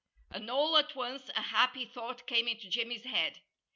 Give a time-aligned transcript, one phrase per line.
[0.31, 3.39] And all at once a happy thought came into Jimmy's head.